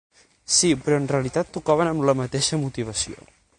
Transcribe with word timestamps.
Sí, 0.59 0.71
però 0.87 0.97
en 1.01 1.05
realitat 1.11 1.53
tocàvem 1.59 1.91
amb 1.93 2.09
la 2.11 2.17
mateixa 2.25 2.61
motivació. 2.65 3.31